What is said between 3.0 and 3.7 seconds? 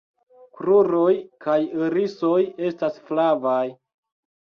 flavaj.